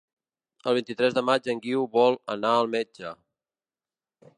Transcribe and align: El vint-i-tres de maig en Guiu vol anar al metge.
El 0.71 0.77
vint-i-tres 0.77 1.17
de 1.19 1.23
maig 1.29 1.51
en 1.53 1.61
Guiu 1.67 1.85
vol 1.99 2.19
anar 2.39 2.55
al 2.63 2.75
metge. 2.79 3.17